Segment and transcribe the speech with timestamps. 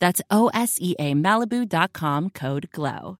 [0.00, 3.16] That's O S E A Malibu.com code GLOW.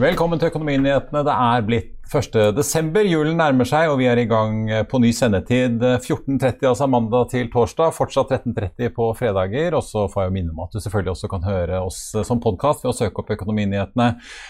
[0.00, 1.20] Velkommen til Økonominyhetene.
[1.28, 2.56] Det er blitt 1.
[2.56, 3.06] desember.
[3.06, 7.46] Julen nærmer seg, og vi er i gang på ny sendetid 14.30, altså mandag til
[7.52, 7.92] torsdag.
[7.94, 9.76] Fortsatt 13.30 på fredager.
[9.78, 12.82] Og så får jeg minne om at du selvfølgelig også kan høre oss som podkast
[12.82, 14.08] ved å søke opp Økonominyhetene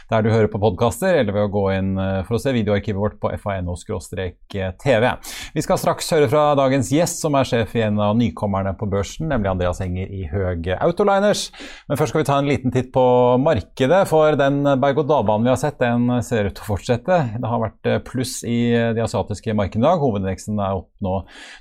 [0.08, 1.90] der du hører på podkaster, eller ved å gå inn
[2.24, 5.10] for å se videoarkivet vårt på fano-tv.
[5.52, 8.88] Vi skal straks høre fra dagens gjest, som er sjef i en av nykommerne på
[8.88, 11.50] børsen, nemlig Andreas Enger i Høg Autoliners.
[11.90, 13.04] Men først skal vi ta en liten titt på
[13.44, 17.22] markedet, for den berg-og-dal-banen vi har sett, den ser ut til å fortsette.
[17.36, 20.02] Det har vært eh, pluss i eh, de asiatiske markedene i dag.
[20.02, 21.16] Hovedindeksen er opp nå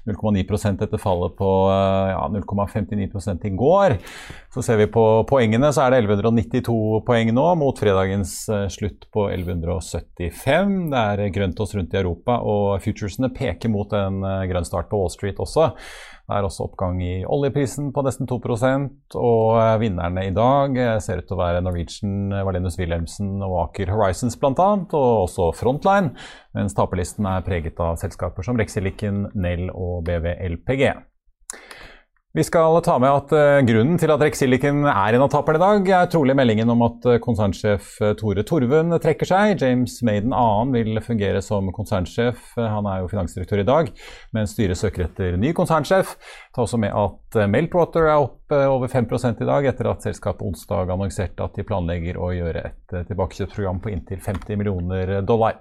[0.10, 0.44] 0,9
[0.86, 3.98] etter fallet på eh, ja, 0,59 i går.
[4.54, 8.36] Så ser vi på poengene, så er det 1192 poeng nå, mot fredagens
[8.74, 10.78] slutt på 1175.
[10.94, 15.02] Det er grønt oss rundt i Europa, og futuresene peker mot en grønn start på
[15.02, 15.72] Wall Street også.
[16.30, 18.38] Det er også oppgang i oljeprisen på nesten 2
[19.18, 24.38] og vinnerne i dag ser ut til å være Norwegian, Valenus Wilhelmsen og Aker Horizons
[24.38, 26.14] bl.a., og også Frontline,
[26.54, 30.86] mens taperlisten er preget av selskaper som Rexilicon, Nell og BVLPG.
[32.38, 35.62] Vi skal ta med at uh, Grunnen til at Rexilicon er en av taperne i
[35.64, 39.56] dag, er trolig meldingen om at uh, konsernsjef uh, Tore Torvund trekker seg.
[39.58, 40.68] James Maiden 2.
[40.76, 42.54] vil fungere som konsernsjef.
[42.54, 43.90] han er jo finansdirektør i dag,
[44.38, 46.14] men styret søker etter ny konsernsjef.
[46.54, 50.94] Ta også med at Meltwater er opp over 5 i dag, etter at selskapet onsdag
[50.94, 55.58] annonserte at de planlegger å gjøre et tilbakekjøpsprogram på inntil 50 millioner dollar.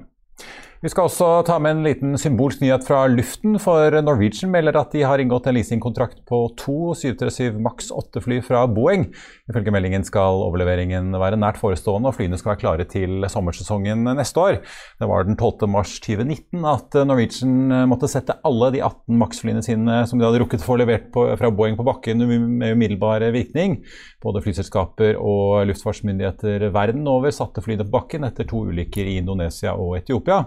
[0.79, 4.93] Vi skal også ta med en liten symbolsk nyhet fra luften, for Norwegian melder at
[4.95, 9.09] de har inngått en leasingkontrakt på to 737 Max 8-fly fra Boeing.
[9.51, 14.39] Ifølge meldingen skal overleveringen være nært forestående, og flyene skal være klare til sommersesongen neste
[14.39, 14.61] år.
[15.03, 15.67] Det var den 12.
[15.73, 20.63] mars 2019 at Norwegian måtte sette alle de 18 Max-flyene sine som de hadde rukket
[20.63, 23.81] å få levert på, fra Boeing på bakken med umiddelbar virkning.
[24.23, 29.75] Både flyselskaper og luftfartsmyndigheter verden over satte flyene på bakken etter to ulykker i Indonesia
[29.75, 30.45] og Etiopia.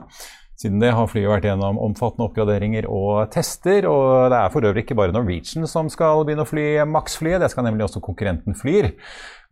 [0.61, 3.87] Siden det har flyet vært gjennom omfattende oppgraderinger og tester.
[3.89, 7.49] Og det er for øvrig ikke bare Norwegian som skal begynne å fly Max-flyet, det
[7.49, 8.91] skal nemlig også konkurrenten Flyr.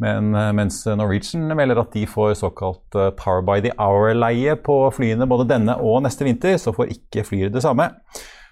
[0.03, 4.75] Men eh, mens Norwegian melder at de får såkalt eh, Power by the Hour-leie på
[4.93, 7.89] flyene både denne og neste vinter, så får ikke Flyr det samme.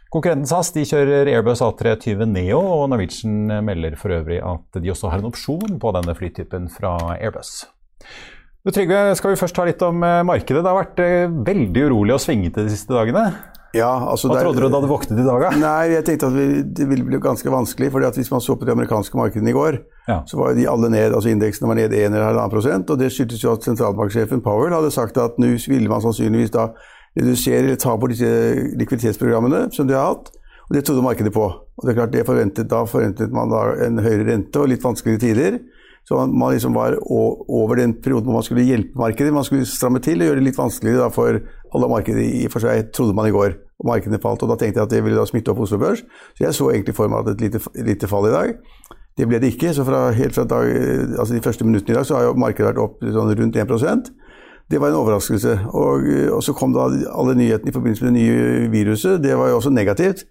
[0.10, 5.12] Konkurrenten SAS de kjører Airbus A320 Neo, og Norwegian melder for øvrig at de også
[5.14, 7.68] har en opsjon på denne flytypen fra Airbus.
[8.68, 10.60] Du Trygve, skal vi først ta litt om eh, markedet.
[10.60, 13.22] Det har vært eh, veldig urolig og svingete de siste dagene.
[13.72, 15.46] Ja, altså Hva trodde du da du våknet i dag?
[15.62, 17.94] Nei, Jeg tenkte at vi, det ville bli ganske vanskelig.
[17.94, 19.78] fordi at Hvis man så på de amerikanske markedene i går,
[20.10, 20.18] ja.
[20.28, 21.16] så var de alle ned.
[21.16, 24.76] altså Indeksene var ned 1 eller 1,5 prosent, og Det skyldtes jo at sentralbanksjefen Powell
[24.76, 26.68] hadde sagt at nå ville man sannsynligvis da
[27.16, 28.34] redusere eller ta bort disse
[28.84, 30.34] likviditetsprogrammene som de har hatt.
[30.68, 31.48] Og Det trodde markedet på.
[31.48, 34.84] Og det er klart det forventet, Da forventet man da en høyere rente og litt
[34.84, 35.62] vanskeligere tider.
[36.08, 39.34] Så man, liksom var over den perioden hvor man skulle hjelpe markedet.
[39.34, 41.40] Man skulle stramme til og gjøre det litt vanskeligere for
[41.76, 43.58] alle markeder i og for seg, trodde man i går.
[43.78, 44.44] Og markedene falt.
[44.44, 46.06] og Da tenkte jeg at det ville da smitte opp Oslo Børs.
[46.38, 48.56] Så jeg så egentlig for meg at et lite, lite fall i dag.
[49.18, 49.74] Det ble det ikke.
[49.74, 50.72] så fra, helt fra dag,
[51.20, 54.12] altså De første minuttene i dag så har jo markedet vært opp sånn rundt 1%
[54.72, 55.60] Det var en overraskelse.
[55.74, 59.24] Og, og, så kom da alle nyhetene i forbindelse med det nye viruset.
[59.24, 60.24] Det var jo også negativt.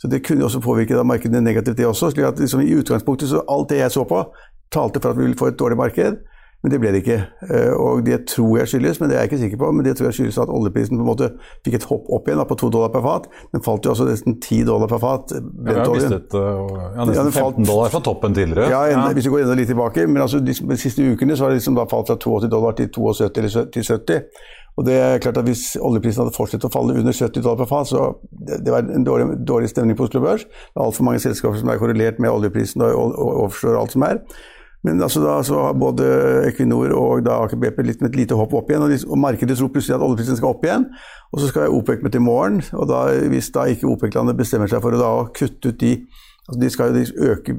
[0.00, 2.10] Så det kunne også påvirke da markedene negativt, det også.
[2.10, 4.22] slik at liksom, I utgangspunktet så alt det jeg så på,
[4.72, 6.20] talte for at vi ville få et dårlig marked.
[6.60, 7.16] Men det ble det ikke.
[7.48, 9.94] Eh, og det tror jeg skyldes, men det er jeg ikke sikker på, men det
[9.96, 11.30] tror jeg skyldes at oljeprisen på en måte
[11.64, 13.30] fikk et hopp opp igjen da, på to dollar per fat.
[13.54, 15.32] Den falt jo altså nesten ti dollar per fat.
[15.32, 16.68] Ja, vi har mistet uh,
[16.98, 18.68] ja, nesten ja, 15 dollar fra toppen tidligere.
[18.68, 20.04] Ja, enda, ja, hvis vi går enda litt tilbake.
[20.04, 22.76] Men altså, de, de siste ukene så har det liksom da falt fra 82 dollar
[22.76, 24.46] til 72 eller til 70.
[24.78, 27.72] Og det er klart at Hvis oljeprisen hadde fortsatt å falle under 70 dollar per
[27.72, 30.44] fat, så det, det var en dårlig, dårlig stemning på Oslo Børs.
[30.44, 33.86] Det er altfor mange selskaper som er korrelert med oljeprisen og, og, og offshore og
[33.86, 34.24] alt som er.
[34.86, 36.06] Men altså da så har både
[36.48, 38.86] Equinor og da Aker BP litt med et lite hopp opp igjen.
[38.86, 40.86] Og, de, og markedet tror plutselig at oljeprisen skal opp igjen.
[41.30, 42.62] Og så skal OPEC med til morgen.
[42.72, 45.94] Og da, hvis da ikke OPEC-landet bestemmer seg for å da kutte ut de
[46.50, 47.54] altså De skal jo øke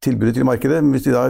[0.00, 1.26] tilbudet til markedet, men hvis de da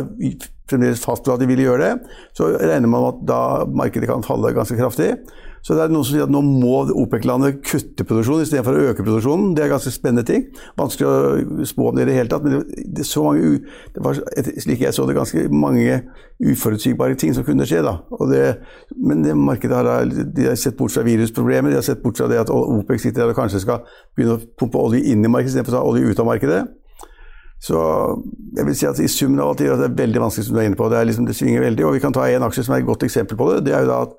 [0.71, 4.23] fremdeles fastslår at de vil gjøre det, så regner man med at da markedet kan
[4.23, 5.09] falle ganske kraftig.
[5.61, 9.05] Så det er noen som sier at nå må OPEC-landet kutte produksjonen istedenfor å øke
[9.05, 9.53] produksjonen.
[9.57, 10.47] Det er ganske spennende ting.
[10.81, 13.53] Vanskelig å spå om det i det hele tatt, men det, mange,
[13.95, 14.21] det var,
[14.65, 16.01] slik jeg så det, ganske mange
[16.41, 17.85] uforutsigbare ting som kunne skje.
[18.33, 18.45] Det,
[18.97, 22.31] men det markedet har, de har sett bort fra virusproblemet, de har sett bort fra
[22.31, 23.85] det at OPEC sitter der og kanskje skal
[24.17, 26.63] begynne å pumpe olje inn i markedet istedenfor å ta olje ut av markedet.
[27.61, 27.77] Så
[28.57, 30.71] jeg vil si at i summen av alt det er veldig vanskelig, som du er
[30.71, 30.89] inne på.
[30.89, 31.85] Det, er liksom, det svinger veldig.
[31.85, 33.67] Og vi kan ta en aksje som er et godt eksempel på det.
[33.67, 34.15] Det er jo da at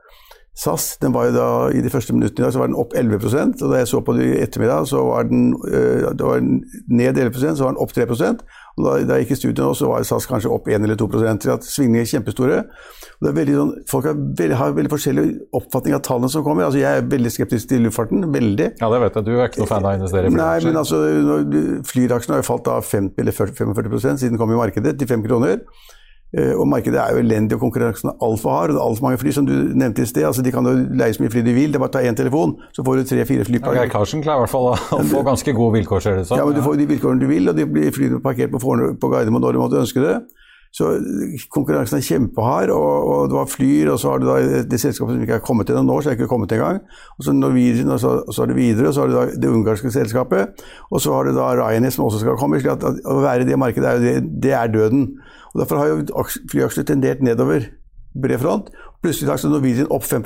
[0.62, 2.94] SAS den var jo da, I de første minuttene i dag så var den opp
[2.98, 6.64] 11 og Da jeg så på det i ettermiddag, så var den, øh, var den
[6.88, 9.74] ned 11% så var den opp 3 og Da, da jeg gikk i studiet nå,
[9.76, 12.60] så var SAS kanskje opp 1 eller 2% til at Svingningene er kjempestore.
[12.62, 15.26] Og det er veldig sånn, folk har veldig, har veldig forskjellig
[15.60, 16.68] oppfatning av tallene som kommer.
[16.70, 18.24] Altså Jeg er veldig skeptisk til luftfarten.
[18.34, 18.70] Veldig.
[18.80, 19.28] Ja, det vet jeg.
[19.28, 20.46] Du er ikke noe fan av å investere i flyraksjer?
[20.46, 21.02] Nei, men altså,
[21.92, 25.10] flyraksjene har jo falt da 50 eller 40, 45 siden den kom i markedet, til
[25.10, 25.66] 5 kroner.
[26.32, 28.72] Eh, og markedet er jo elendig, og konkurransen er altfor hard.
[28.72, 30.24] Og det er altfor mange fly, som du nevnte i sted.
[30.24, 31.74] altså De kan jo leie så mye fly de vil.
[31.74, 33.60] Det er bare å ta én telefon, så får du tre-fire fly.
[33.60, 36.32] Ja, Geir Karlsen klarer i hvert fall å få ganske gode vilkår, ser det ut
[36.32, 36.40] som.
[36.40, 39.12] Ja, men du får de vilkårene du vil, og de blir flyene parkert på, på
[39.12, 40.22] Gardermoen når du måtte ønske det.
[40.72, 40.88] Så
[41.52, 45.18] konkurransen er kjempehard, og, og du har Flyr, og så har du da det selskapet
[45.18, 46.80] som ikke er kommet til nå, så er ikke kommet engang.
[47.18, 49.26] Og så Norwegian, og så, og så er det videre, og så har du da
[49.36, 50.64] det ungarske selskapet.
[50.88, 52.62] Og så har du da Ryanair som også skal komme.
[52.64, 54.16] slik at, at Å være i det markedet, er det,
[54.48, 55.10] det er døden.
[55.54, 57.70] Og Derfor har jo flyaksjer tendert nedover
[58.22, 58.72] bred front.
[59.02, 60.24] Plutselig har Norwegian opp 5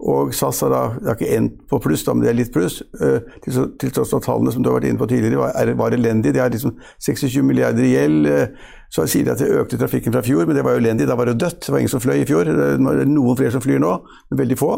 [0.00, 2.52] og SAS har da det har ikke endt på pluss, da, men det er litt
[2.54, 2.78] pluss.
[2.96, 5.96] Uh, til tross for at tallene som du har vært inne på tidligere var, var
[5.96, 6.32] elendige.
[6.32, 6.72] De har liksom
[7.04, 8.30] 26 milliarder i gjeld.
[8.30, 11.08] Uh, så sier de at det økte trafikken fra fjor, men det var jo elendig.
[11.10, 11.60] Da var det dødt.
[11.66, 12.48] Det var ingen som fløy i fjor.
[12.48, 13.92] Det er noen flere som flyr nå,
[14.30, 14.72] men veldig få.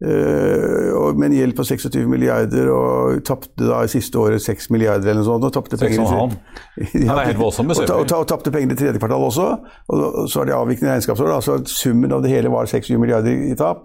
[0.00, 4.70] Uh, og med en gjeld på 26 milliarder, og tapte da i siste året 6
[4.72, 5.44] milliarder eller noe sånt.
[5.44, 6.00] Og tapte penger,
[6.80, 9.48] i, ja, og, og, og penger i tredje kvartal også.
[9.92, 11.28] Og så er det avvikende regnskapsår.
[11.34, 13.84] Da, så summen av det hele var 6-7 milliarder i tap.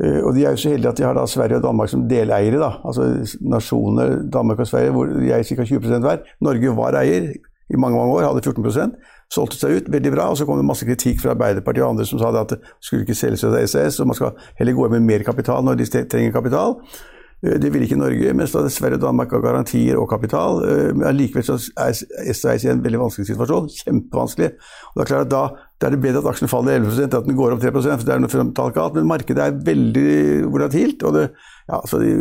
[0.00, 2.08] Uh, og de er jo så heldige at de har da Sverige og Danmark som
[2.08, 2.62] deleiere.
[2.62, 5.68] da, altså Nasjoner Danmark og Sverige hvor de er ca.
[5.68, 6.24] 20% hver.
[6.48, 7.28] Norge var eier
[7.66, 8.64] i mange mange år, hadde 14
[9.32, 10.28] solgte seg ut, veldig bra.
[10.30, 13.06] Og så kom det masse kritikk fra Arbeiderpartiet og andre som sa at det skulle
[13.06, 15.82] ikke selges ut av SAS, og man skal heller gå inn med mer kapital når
[15.82, 16.78] de trenger kapital.
[17.44, 20.62] Eh, det vil ikke Norge, mens da Sverige og Danmark har garantier og kapital.
[20.64, 21.92] Eh, men likevel så er
[22.32, 23.68] SAS i en veldig vanskelig situasjon.
[23.82, 24.50] Kjempevanskelig.
[24.92, 25.42] Og det er klart at da,
[25.80, 28.08] da er det bedre at aksjen faller 11 enn at den går opp 3% for
[28.08, 28.96] det er noe frontalt galt.
[28.96, 30.08] Men markedet er veldig
[30.54, 31.28] volatilt, og det,
[31.68, 32.16] ja, så de,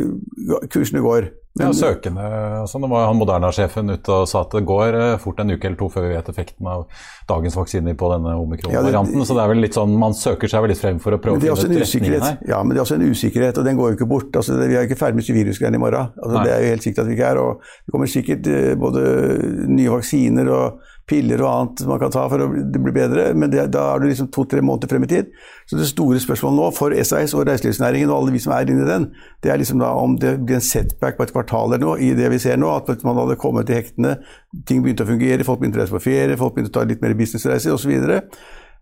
[0.74, 1.32] kursene går.
[1.56, 2.24] Ja, søkende.
[2.62, 5.70] Altså, nå var han Moderna-sjefen ute og sa at det går eh, fort en uke
[5.70, 6.84] eller to før vi vet effekten av
[7.30, 9.24] dagens vaksiner på denne omikron-varianten.
[9.24, 11.40] Så det er vel litt sånn, man søker seg vel litt frem for å prøve
[11.40, 12.42] å finne retningen her.
[12.52, 14.36] Ja, men det er også en usikkerhet, og den går jo ikke bort.
[14.36, 16.12] Altså, vi er ikke ferdig med virusgreiene i morgen.
[16.20, 17.42] Altså, det er jo helt sikkert at vi ikke er.
[17.46, 19.06] og Det kommer sikkert eh, både
[19.72, 23.68] nye vaksiner og piller og annet man kan ta for å bli bedre, men det,
[23.76, 25.30] da er du liksom to-tre måneder frem i tid.
[25.70, 28.88] Så det store spørsmålet nå for SAS og reiselivsnæringen og alle vi som er inni
[28.90, 29.12] den,
[29.46, 32.12] det er liksom da om det blir en setback på et kvartal eller nå, i
[32.18, 34.18] det vi ser nå, at man hadde kommet til hektene,
[34.68, 37.02] ting begynte å fungere, folk begynte å reise på ferie, folk begynte å ta litt
[37.04, 37.92] mer businessreiser osv.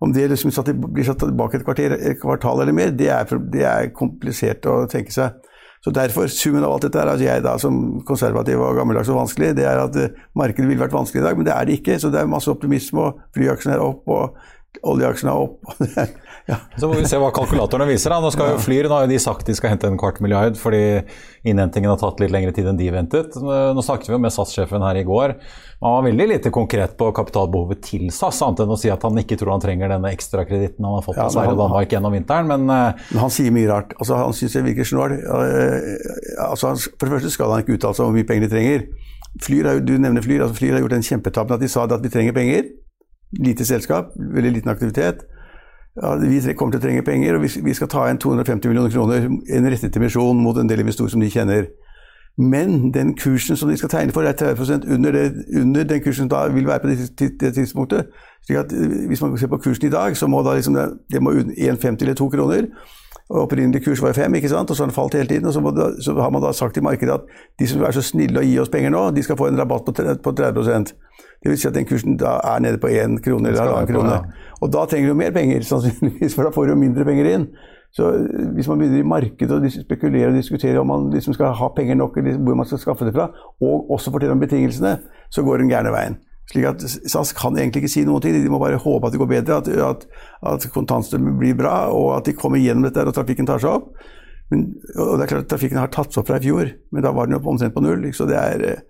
[0.03, 0.51] Om det liksom
[0.91, 4.83] blir satt tilbake et, kvarter, et kvartal eller mer, det er, det er komplisert å
[4.91, 5.37] tenke seg.
[5.83, 9.19] Så Derfor, summen av alt dette, er at jeg da som konservativ og gammeldags og
[9.19, 11.75] vanskelig, det er at eh, markedet ville vært vanskelig i dag, men det er det
[11.79, 11.97] ikke.
[11.99, 15.59] Så det er masse optimisme, og flyaksjen er opp, og oljeaksjen er opp.
[16.45, 16.57] Ja.
[16.77, 18.11] Så får vi se hva kalkulatorene viser.
[18.11, 18.19] da.
[18.19, 20.81] Nå skal jo Flyr nå har de sagt de skal hente en kvart milliard fordi
[21.47, 23.37] innhentingen har tatt litt lengre tid enn de ventet.
[23.39, 25.37] Nå snakket vi jo med SAS-sjefen her i går.
[25.83, 29.19] Han var veldig lite konkret på kapitalbehovet til SAS, annet enn å si at han
[29.19, 32.15] ikke tror han trenger denne ekstrakreditten han har fått ja, av Sverige og Danmark gjennom
[32.15, 32.51] vinteren.
[32.51, 33.95] Men, uh, men, han sier mye rart.
[33.99, 35.17] Altså, han syns jeg virker snål.
[35.23, 38.55] Uh, altså, for det første skal han ikke uttale seg om hvor mye penger de
[38.55, 38.87] trenger.
[39.43, 40.43] Flyr, du nevner Flyr.
[40.43, 42.67] altså Flyr har gjort en kjempetabbe at de sa at vi trenger penger.
[43.43, 45.23] Lite selskap, veldig liten aktivitet
[46.01, 49.27] ja, vi kommer til å trenge penger, og vi skal ta inn 250 millioner kroner,
[49.29, 51.67] en rettet emisjon mot en del investorer som de kjenner.
[52.37, 55.25] Men den kursen som de skal tegne for, er 30 under, det,
[55.61, 58.09] under den kursen som da vil være på det, det tidspunktet.
[58.45, 61.21] slik at eh, Hvis man ser på kursen i dag, så må da liksom det,
[61.21, 62.65] må 1,50 eller 2 kroner.
[63.29, 64.69] Og Opprinnelig kurs var 5, ikke sant?
[64.69, 65.45] og så har den falt hele tiden.
[65.45, 67.21] og så, da, så, har man da sagt i markedet at
[67.59, 69.85] de som er så snille å gi oss penger nå, de skal få en rabatt
[69.85, 70.93] på 30
[71.41, 74.17] det vil si at den kursen da er nede på én krone eller halvannen krone.
[74.17, 74.49] Ja.
[74.61, 77.47] Og da trenger du mer penger, sannsynligvis, for da får du mindre penger inn.
[77.93, 81.55] Så eh, hvis man begynner i markedet og spekulerer og diskuterer om man liksom skal
[81.59, 83.29] ha penger nok, eller hvor man skal skaffe det fra,
[83.61, 84.97] og også fortelle om betingelsene,
[85.33, 86.19] så går den gærne veien.
[86.51, 88.35] Slik at SAS kan egentlig ikke si noe ting.
[88.35, 90.03] De må bare håpe at det går bedre, at, at,
[90.51, 93.93] at kontantstrømmen blir bra, og at de kommer gjennom dette og trafikken tar seg opp.
[94.51, 94.65] Men,
[94.99, 97.13] og det er klart at Trafikken har tatt seg opp fra i fjor, men da
[97.15, 98.03] var den jo omtrent på null.
[98.13, 98.83] Så det er,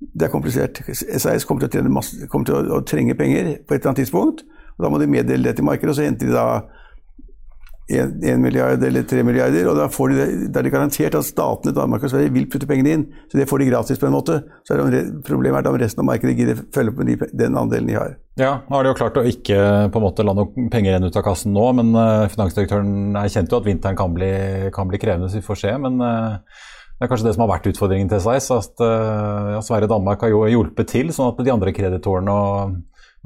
[0.00, 0.82] det er komplisert.
[0.92, 4.44] SAS kommer til, masse, kommer til å, å trenge penger på et eller annet tidspunkt.
[4.76, 6.48] og Da må de meddele det til markedet, og så henter de da
[7.86, 11.74] 1 milliard eller 3 milliarder, og da, får de da er det garantert at statene
[11.74, 13.04] Danmark og Sverige vil putte pengene inn.
[13.30, 14.40] Så det får de gratis på en måte.
[14.66, 17.58] Så er det, problemet er at resten av markedet gidder følge opp med de, den
[17.58, 18.16] andelen de har.
[18.42, 19.58] Ja, nå har de jo klart å ikke
[19.94, 23.54] på en måte la noen penger renne ut av kassen nå, men uh, finansdirektøren erkjente
[23.54, 24.32] jo at vinteren kan bli,
[24.74, 25.76] kan bli, krevende, så vi får se.
[25.86, 29.62] men uh, det er kanskje det som har vært utfordringen til SIS, at uh, ja,
[29.64, 32.76] Sverige og Danmark har jo hjulpet til, sånn at de andre kreditorene og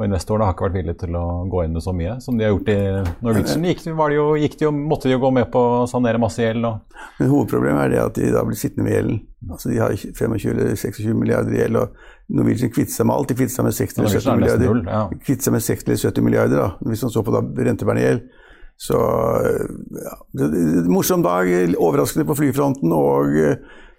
[0.01, 2.47] og investorene har ikke vært villige til å gå inn med så mye som de
[2.47, 2.77] har gjort i
[3.21, 3.67] Norwegian.
[3.69, 6.41] Gikk, de jo, gikk de jo, måtte de jo gå med på å sanere masse
[6.41, 6.65] gjeld.
[7.19, 9.19] Men Hovedproblemet er det at de da blir sittende med gjelden.
[9.51, 11.83] Altså De har 25-26 milliarder i gjeld.
[11.83, 13.29] og Norwegian kvittet seg med alt.
[13.29, 14.73] De kvittet seg med 60-70 milliarder.
[14.73, 15.03] Null, ja.
[15.21, 18.25] Kvitter seg med 60-70 milliarder da, hvis man så på da rentebærende gjeld.
[18.81, 20.15] Så ja,
[20.89, 22.95] Morsom dag, overraskende på flyfronten.
[22.97, 23.37] og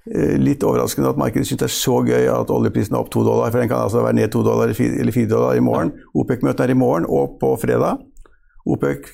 [0.10, 3.22] Eh, litt overraskende at markedet syns det er så gøy at oljeprisen er opp to
[3.26, 3.52] dollar.
[3.54, 5.94] For den kan altså være ned to dollar eller fire dollar i morgen.
[6.18, 8.02] OPEC-møtet er i morgen og på fredag.
[8.66, 9.12] OPEC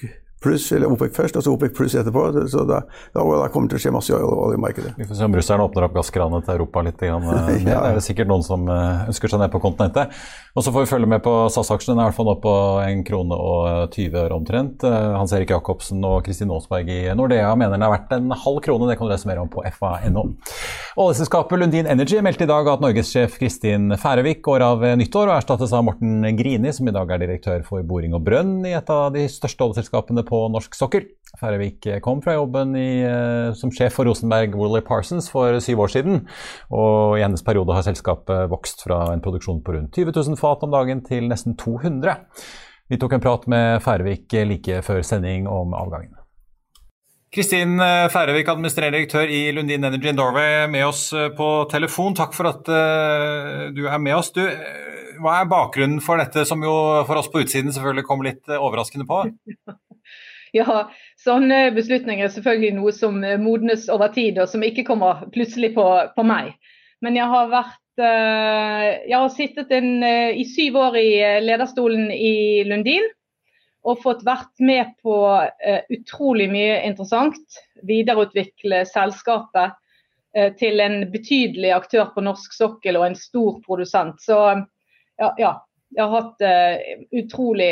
[0.48, 2.26] pluss, eller OPEC først, og så OPEC pluss etterpå.
[2.52, 2.82] Så da,
[3.16, 4.96] da, da kommer det til å skje masse i oljemarkedet.
[4.98, 7.00] Vi får se om russerne åpner opp gasskranet til Europa litt.
[7.08, 7.46] Grann, ja.
[7.68, 10.16] Det er det sikkert noen som eh, ønsker seg ned på kontinentet.
[10.58, 11.94] Og så får vi følge med på SAS-aksjen.
[11.94, 14.86] Den er i hvert fall nå på 1 krone og 20 øre omtrent.
[14.88, 18.62] Eh, Hans Erik Jacobsen og Kristin Aasberg i Nordea mener den er verdt en halv
[18.66, 18.90] krone.
[18.90, 20.26] Det kan du lese mer om på fa.no.
[20.98, 25.76] Oljeselskapet Lundin Energy meldte i dag at norgessjef Kristin Færøvik går av nyttår og erstattes
[25.78, 29.12] av Morten Grini, som i dag er direktør for boring og brønn i et av
[29.14, 31.08] de største oljeselskapene på norsk sokkel.
[31.38, 35.92] Færøvik kom fra jobben i, eh, som sjef for Rosenberg Woolly Parsons for syv år
[35.94, 36.22] siden.
[36.72, 40.64] Og i hennes periode har selskapet vokst fra en produksjon på rundt 20 000 fat
[40.64, 42.16] om dagen til nesten 200.
[42.90, 46.16] Vi tok en prat med Færøvik like før sending om avgangen.
[47.36, 52.16] Kristin eh, Færøvik, administrerende direktør i Lundin Energy Norway, med oss eh, på telefon.
[52.16, 52.64] Takk for at
[53.76, 54.32] du er med oss.
[54.32, 54.42] Du,
[55.22, 59.06] hva er bakgrunnen for dette, som jo for oss på utsiden selvfølgelig kom litt overraskende
[59.06, 59.28] på?
[60.58, 60.88] Ja,
[61.22, 65.86] sånne beslutninger er selvfølgelig noe som modnes over tid, og som ikke kommer plutselig på,
[66.16, 66.54] på meg.
[67.06, 71.40] Men jeg har vært uh, Jeg har sittet en, uh, i syv år i eh,
[71.44, 73.06] lederstolen i Lundin.
[73.88, 75.16] Og fått vært med på
[75.96, 77.60] utrolig mye interessant.
[77.88, 79.78] Videreutvikle selskapet
[80.60, 84.20] til en betydelig aktør på norsk sokkel og en stor produsent.
[84.20, 84.42] Så
[85.22, 85.54] ja, ja
[85.96, 86.44] jeg har hatt
[87.16, 87.70] utrolig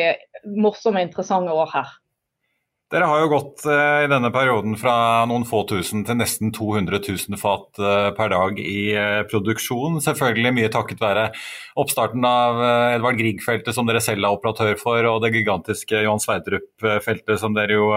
[0.56, 1.92] morsomme, interessante år her.
[2.94, 7.00] Dere har jo gått eh, i denne perioden fra noen få tusen til nesten 200
[7.02, 9.98] 000 fat eh, per dag i eh, produksjon.
[10.06, 11.26] Selvfølgelig mye takket være
[11.82, 12.62] oppstarten av
[12.94, 17.80] Edvard Grieg-feltet, som dere selv er operatør for, og det gigantiske Johan Sverdrup-feltet, som dere
[17.80, 17.90] jo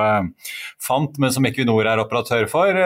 [0.83, 2.81] fant, men som Equinor er operatør for.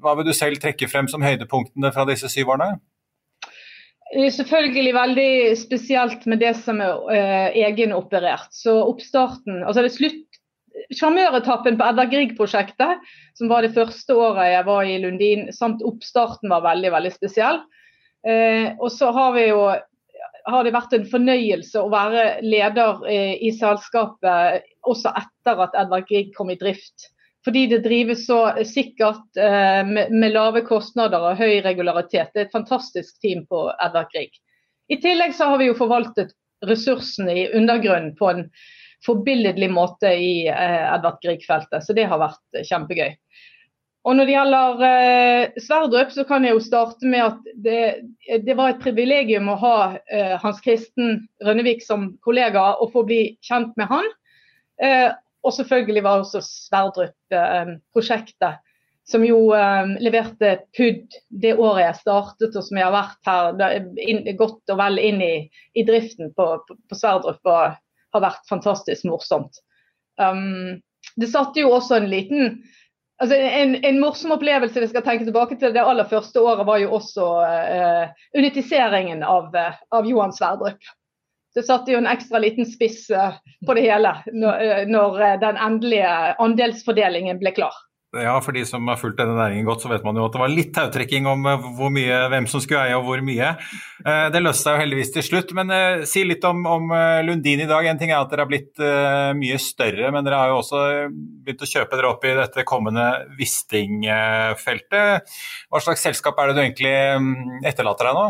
[0.00, 2.78] Hva vil du selv trekke frem som høydepunktene fra disse syv årene?
[4.08, 8.48] Selvfølgelig veldig spesielt med det som er eh, egenoperert.
[8.56, 10.27] Så oppstarten, altså det slutt
[10.94, 13.04] sjarmøretappen på Edvard Grieg-prosjektet,
[13.38, 17.60] som var det første året jeg var i Lundin, samt oppstarten var veldig veldig spesiell.
[18.26, 19.60] Eh, og så har, jo,
[20.48, 26.08] har det vært en fornøyelse å være leder eh, i selskapet også etter at Edvard
[26.08, 27.10] Grieg kom i drift.
[27.46, 32.32] Fordi det drives så sikkert eh, med, lave kostnader og høy regularitet.
[32.34, 34.34] Det er et fantastisk team på Edvard Grieg.
[34.88, 36.34] I tillegg så har vi jo forvaltet
[36.66, 38.44] ressursene i undergrunnen på en
[39.06, 41.84] forbilledlig måte i eh, Edvard Grieg-feltet.
[41.84, 43.12] Så det har vært eh, kjempegøy.
[44.08, 47.80] Og Når det gjelder eh, Sverdrup, så kan jeg jo starte med at det,
[48.46, 49.78] det var et privilegium å ha
[50.08, 54.06] eh, Hans Kristen Rønnevik som kollega og få bli kjent med han.
[54.80, 55.10] Eh,
[55.44, 58.54] og selvfølgelig var også Sverdrup-prosjektet,
[59.08, 63.44] som jo eh, leverte PUD det året jeg startet, og som jeg har vært her
[64.04, 67.40] inn, godt og vel inn i, i driften på, på, på Sverdrup.
[67.44, 67.76] og
[68.14, 69.62] har vært fantastisk morsomt.
[70.20, 70.80] Um,
[71.20, 72.58] det satte jo også en liten
[73.18, 76.78] Altså, en, en, morsom opplevelse vi skal tenke tilbake til det aller første året, var
[76.78, 80.78] jo også uh, unitiseringen av, uh, av Johan Sverdrup.
[81.58, 83.34] Det satte jo en ekstra liten spiss uh,
[83.66, 86.12] på det hele når, når den endelige
[86.46, 87.74] andelsfordelingen ble klar.
[88.16, 90.40] Ja, for de som har fulgt denne næringen godt, så vet man jo at det
[90.40, 93.50] var litt tautrekking om eh, mye, hvem som skulle eie og hvor mye.
[94.00, 95.52] Eh, det løste seg jo heldigvis til slutt.
[95.58, 96.88] Men eh, si litt om, om,
[97.26, 97.84] Lundin i dag.
[97.84, 98.80] En ting er at dere har blitt
[99.36, 100.80] mye større, men dere har jo også
[101.44, 103.04] begynt å kjøpe dere opp i dette kommende
[103.36, 105.36] Wisting-feltet.
[105.68, 108.28] Hva slags selskap er det du egentlig mm, etterlater deg nå?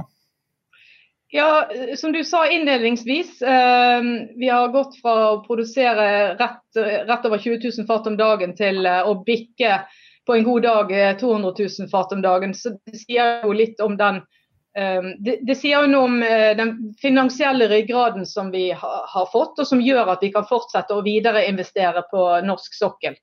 [1.30, 3.42] Ja, som du sa innledningsvis.
[3.42, 4.02] Eh,
[4.37, 8.87] vi har gått fra å produsere rett, rett, over 20 000 fat om dagen til
[8.87, 9.82] eh, å bikke
[10.28, 12.54] på en god dag 200 eh, 000 fat om dagen.
[12.54, 14.23] Så det sier jo litt om den
[14.76, 19.28] eh, det, det, sier jo noe om eh, den finansielle ryggraden som vi ha, har
[19.32, 23.16] fått, og som gjør at vi kan fortsette å videreinvestere på norsk sokkel.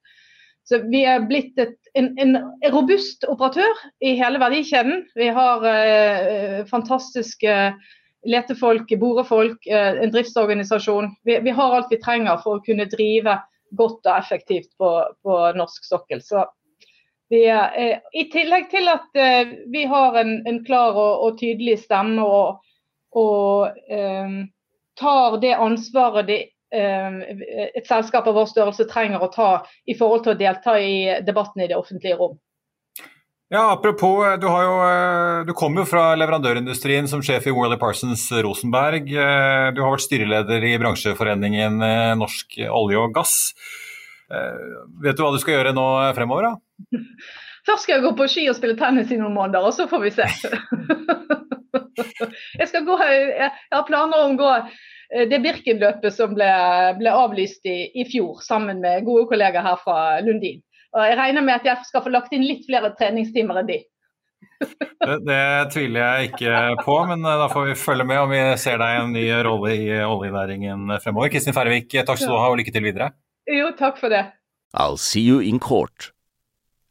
[0.66, 2.38] Så Vi er blitt et, en, en,
[2.72, 5.06] robust operatør i hele verdikjeden.
[5.16, 7.56] Vi har eh, fantastiske
[8.25, 11.12] letefolk, borefolk, eh, en driftsorganisasjon.
[11.24, 13.38] Vi, vi, har alt vi trenger for å kunne drive
[13.75, 14.92] godt og effektivt på,
[15.24, 16.24] på norsk sokkel.
[16.25, 16.44] Så
[17.32, 21.80] vi, eh, I tillegg til at eh, vi har en, en klar og, og, tydelig
[21.86, 22.60] stemme og,
[23.16, 24.44] og eh,
[25.00, 29.50] tar det ansvaret de Eh, et selskap av vår størrelse trenger å ta
[29.88, 32.36] i forhold til å delta i debatten i det offentlige rom.
[33.53, 38.24] Ja, Apropos, du, jo, eh, du kom jo fra leverandørindustrien som sjef i Worley Parsons
[38.41, 39.12] Rosenberg.
[39.13, 41.77] Eh, du har vært styreleder i bransjeforeningen
[42.17, 43.36] Norsk olje og gass.
[44.25, 45.86] Vet du hva du skal gjøre nå
[46.17, 46.50] fremover?
[46.50, 46.98] da?
[47.70, 50.01] Først skal jeg gå på ski og spille tennis i noen måneder, og så får
[50.03, 50.25] vi se.
[52.60, 54.95] jeg, skal gå, jeg har planer om å gå Eh,
[55.30, 56.48] det Birken-løpet som ble,
[57.00, 60.64] ble avlyst i, i, fjor, sammen med gode kollegaer her fra Lundin.
[60.96, 63.82] Og Jeg regner med at jeg skal få lagt inn litt flere treningstimer enn de.
[64.64, 65.42] det, det,
[65.74, 68.94] tviler jeg ikke på, men eh, da får vi følge med om vi ser deg
[68.94, 71.34] i en ny rolle i oljenæringen fremover.
[71.34, 73.12] Kristin Færvik, takk skal du ha og lykke til videre.
[73.52, 74.24] Jo, takk for det.
[74.76, 76.12] I'll see you in court.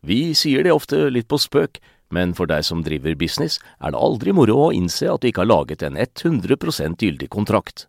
[0.04, 1.80] Vi sier det ofte litt på spøk,
[2.12, 5.44] men for deg som driver business, er det aldri moro å innse at du ikke
[5.47, 7.88] har laget en 100% gyldig kontrakt.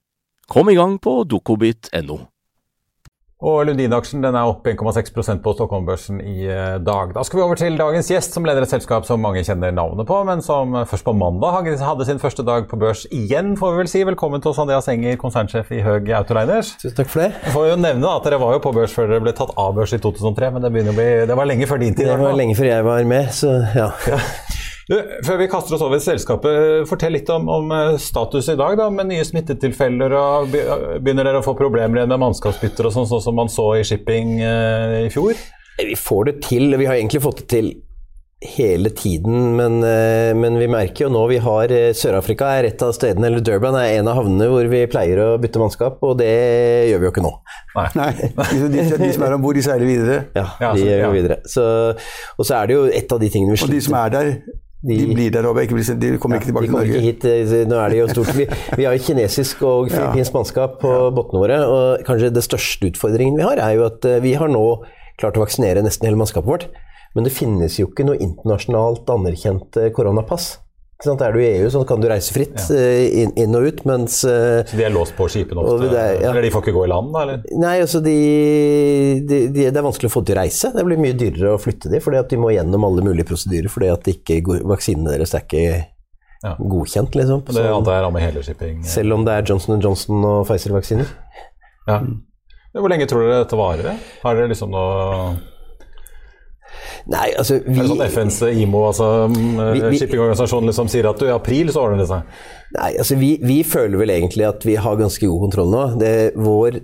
[0.47, 2.19] Kom i gang på dokobit.no.
[3.41, 7.09] Og Lundin-aksjen er opp 1,6% på Stockholm-børsen i eh, dag.
[7.15, 10.05] Da skal vi over til dagens gjest, som leder et selskap som mange kjenner navnet
[10.05, 13.81] på, men som først på mandag hadde sin første dag på børs igjen, får vi
[13.81, 14.05] vel si.
[14.05, 16.75] Velkommen til oss, Andreas Enger, konsernsjef i Høg Autoliners.
[16.83, 17.31] Tusen takk for det.
[17.47, 19.73] Jeg får jo nevne at Dere var jo på børs før dere ble tatt av
[19.73, 22.13] børs i 2003, men det, bli, det var lenge før din tid.
[22.13, 23.89] Det var lenge før jeg var med, så ja.
[24.05, 24.21] ja.
[24.91, 28.89] Før vi kaster oss over selskapet, fortell litt om, om eh, status i dag da,
[28.91, 30.15] med nye smittetilfeller.
[30.17, 33.85] og Begynner dere å få problemer med mannskapsbytter og sånn, sånn som man så i
[33.87, 35.39] shipping eh, i fjor?
[35.81, 36.75] Vi får det til.
[36.75, 37.71] Vi har egentlig fått det til
[38.41, 42.81] hele tiden, men, eh, men vi merker jo nå vi har eh, Sør-Afrika er et
[42.81, 46.17] av stedene, eller Durban er en av havnene hvor vi pleier å bytte mannskap, og
[46.17, 46.31] det
[46.89, 47.33] gjør vi jo ikke nå.
[47.77, 47.85] Nei.
[48.01, 48.09] Nei.
[48.17, 50.23] De, de, som er om bord, de seiler videre?
[50.33, 51.11] Ja, de gjør ja.
[51.13, 51.37] videre.
[51.45, 53.99] Så, og så er det jo et av de tingene vi sliter Og de som
[54.01, 54.33] er der,
[54.81, 56.95] de, de, blir der oppe, de kommer ikke tilbake til Norge?
[56.97, 58.31] Ikke hit, eh, nå er det jo stort.
[58.33, 58.47] Vi,
[58.79, 61.11] vi har kinesisk og filippinsk mannskap på ja.
[61.13, 61.59] båtene våre.
[61.69, 64.63] og Kanskje det største utfordringen vi har, er jo at eh, vi har nå
[65.21, 66.67] klart å vaksinere nesten hele mannskapet vårt.
[67.13, 70.55] Men det finnes jo ikke noe internasjonalt anerkjent eh, koronapass.
[71.01, 72.77] Er du i EU, så kan du reise fritt ja.
[72.77, 75.87] Eh, inn, inn, og ut, mens eh, Så de er låst på skipene ofte?
[75.89, 76.29] Er, ja.
[76.29, 77.23] Eller de får ikke gå i land, da?
[77.25, 77.47] Eller?
[77.63, 78.17] Nei, altså de,
[79.25, 80.69] de, de, Det er vanskelig å få til å reise.
[80.75, 83.71] Det blir mye dyrere å flytte dem, fordi at de må gjennom alle mulige prosedyrer.
[83.73, 86.55] fordi at ikke, vaksinene deres er ikke ja.
[86.57, 87.45] godkjent, liksom.
[87.49, 88.83] Det antar jeg rammer hele shipping?
[88.85, 91.15] Selv om det er Johnson Johnson og Pfizer-vaksiner.
[91.89, 92.01] Ja.
[92.77, 93.97] Hvor lenge tror dere dette varer?
[94.21, 95.33] Har dere liksom noe
[97.11, 101.33] Nei, altså vi, Er det sånn FNs IMO, altså shippingorganisasjonen, liksom sier at du, i
[101.33, 102.39] april så ordner det seg?
[102.77, 105.83] Nei, altså vi, vi, føler vel egentlig at vi har ganske god kontroll nå.
[106.01, 106.79] Det, vår,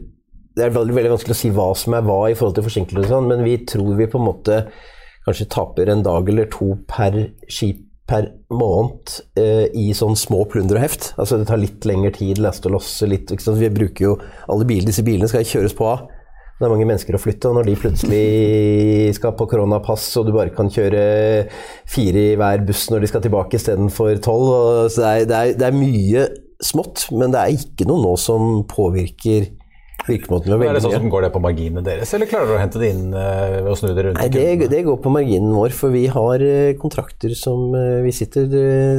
[0.57, 3.05] det er veldig, veldig, vanskelig å si hva som er hva i forhold til forsinkelser
[3.05, 4.61] og sånn, men vi tror vi på en måte
[5.27, 7.19] kanskje taper en dag eller to per
[7.51, 11.09] skip per måned eh, i sånn små plunder og heft.
[11.19, 13.33] Altså Det tar litt lengre tid, laste og losse litt.
[13.35, 14.13] Vi bruker jo
[14.47, 16.05] alle biler, Disse bilene skal kjøres på av.
[16.57, 18.21] Det er mange mennesker å flytte, og når de plutselig
[19.13, 21.03] skal på koronapass, og du bare kan kjøre
[21.85, 25.53] fire i hver buss når de skal tilbake istedenfor tolv Så det er, det, er,
[25.61, 26.25] det er mye
[26.65, 29.51] smått, men det er ikke noe nå som påvirker
[30.07, 32.81] virkemåten Er det sånn som Går det på marginene deres, eller klarer dere å hente
[32.81, 34.23] det inn ved å snu det rundt?
[34.23, 38.15] Nei, det, det, går på marginen vår, for vi har uh, kontrakter som uh, Vi
[38.17, 38.49] sitter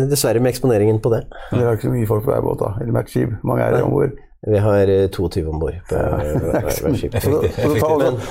[0.06, 1.24] dessverre med eksponeringen på det.
[1.50, 2.74] Dere har ikke så mye folk på hver båt, da?
[2.78, 3.34] Eller hvert skip?
[3.42, 4.14] mange er det om bord?
[4.46, 5.74] Vi har 22 om bord.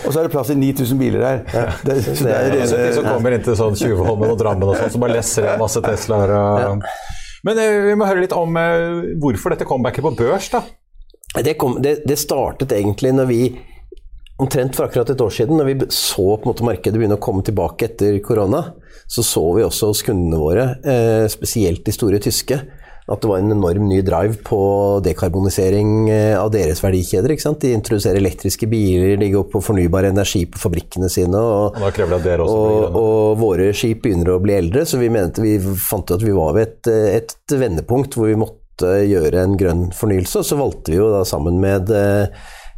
[0.05, 1.41] Og så er det plass til 9000 biler her.
[1.51, 1.65] Ja.
[1.83, 4.77] Det, så det er, det er, som kommer inn til sånn Tjuvholmen og Drammen og
[4.79, 6.31] sånn, som bare lesser en masse Teslaer.
[6.37, 6.59] Og...
[6.63, 6.71] Ja.
[7.47, 8.55] Men vi må høre litt om
[9.21, 10.63] hvorfor dette comebacket på børs, da.
[11.43, 13.41] Det, kom, det, det, startet egentlig når vi
[14.37, 17.21] Omtrent for akkurat et år siden, når vi så på en måte markedet begynne å
[17.25, 18.59] komme tilbake etter korona,
[19.09, 22.59] så så vi også hos kundene våre, eh, spesielt de store tyske,
[23.07, 24.59] at det var en enorm ny drive på
[25.05, 27.31] dekarbonisering eh, av deres verdikjeder.
[27.61, 31.39] De introduserer elektriske biler, de går på fornybar energi på fabrikkene sine.
[31.39, 32.01] Og, og,
[32.43, 36.25] og, og våre skip begynner å bli eldre, så vi, mente, vi fant ut at
[36.25, 36.91] vi var ved et,
[37.21, 40.43] et vendepunkt hvor vi måtte gjøre en grønn fornyelse.
[40.43, 42.27] Og så valgte vi jo da sammen med eh,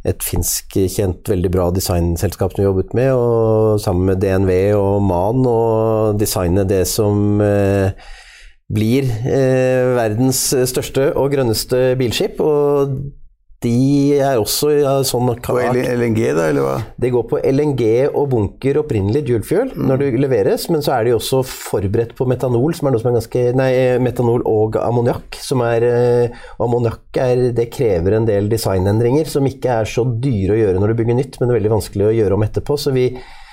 [0.06, 5.02] et finsk kjent veldig bra designselskap som vi jobbet med, og sammen med DNV og
[5.04, 7.90] MAN, og designe det som eh,
[8.70, 12.38] blir eh, verdens største og grønneste bilskip.
[12.42, 12.92] Og
[13.60, 16.76] de er også ja, sånn På LNG, da, eller hva?
[16.96, 19.82] Det går på LNG og bunker opprinnelig dual fuel mm.
[19.90, 23.10] når det leveres, men så er de også forberedt på metanol, som er noe som
[23.10, 27.20] er ganske Nei, metanol og ammoniakk, som er eh, Ammoniakk
[27.58, 31.20] det krever en del designendringer som ikke er så dyre å gjøre når du bygger
[31.20, 32.78] nytt, men det er veldig vanskelig å gjøre om etterpå.
[32.80, 33.10] så vi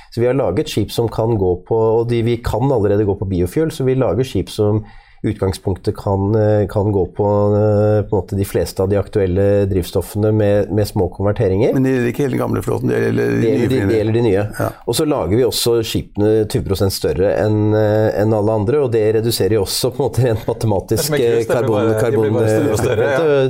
[0.07, 3.17] så vi har laget skip som kan gå på Og de, vi kan allerede gå
[3.19, 4.85] på biofuel, så vi lager skip som
[5.23, 10.71] utgangspunktet kan, eh, kan gå på, eh, på de fleste av de aktuelle drivstoffene med,
[10.71, 11.73] med, små konverteringer.
[11.73, 12.91] Men det gjelder ikke hele den gamle flåten?
[12.91, 13.67] Det gjelder de, nye?
[13.67, 14.45] De, det gjelder de nye.
[14.59, 14.69] Ja.
[14.85, 19.03] Og så lager vi også skipene 20 større enn eh, en alle andre, og det
[19.17, 21.17] reduserer jo også på en måte rent matematisk
[21.49, 21.93] karbon...
[21.97, 22.41] karbon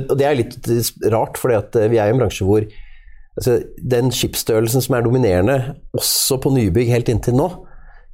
[0.08, 0.68] og det er litt
[1.12, 3.58] rart, for vi er i en bransje hvor altså,
[3.92, 5.58] den skipsstørrelsen som er dominerende,
[5.96, 7.48] også på nybygg helt inntil nå,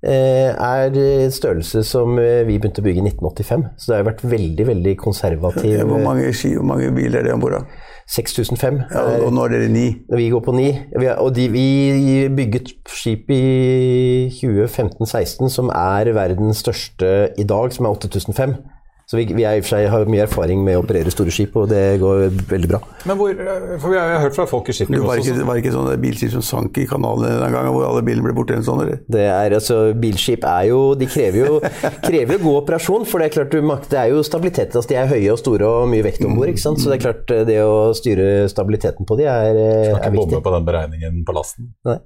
[0.04, 3.64] er størrelse som eh, vi begynte å bygge i 1985.
[3.78, 5.80] Så det har vært veldig veldig konservativ.
[5.88, 7.64] Hvor mange, ski, hvor mange biler er det om bord?
[8.10, 8.82] 6005.
[8.92, 9.86] Ja, og nå er dere ni?
[10.12, 10.68] Vi går på ni.
[11.16, 17.96] og de, vi bygget skip i 2015-16 som er verdens største i dag, som er
[17.96, 18.56] 8005.
[19.04, 19.60] Så vi, vi er,
[19.92, 22.80] har mye erfaring med å operere store skip, og det går veldig bra.
[23.04, 23.34] Men hvor,
[23.82, 26.32] for Vi har hørt fra folk i skipet det var ikke, var ikke sånne bilskip
[26.32, 28.56] som sank i kanalen en gang, hvor alle bilene ble borte?
[28.56, 29.02] eller Sånn, eller?
[29.10, 31.58] Det er, altså, bilskip er jo De krever jo,
[32.08, 34.72] krever god operasjon, for det er klart du, det er jo stabilitet.
[34.72, 37.36] Altså, de er høye og store og mye vekt om bord, så det er klart
[37.50, 40.00] det å styre stabiliteten på de er, er viktig.
[40.00, 41.72] Skal ikke bomme på den beregningen på lasten.
[41.84, 42.00] Nei.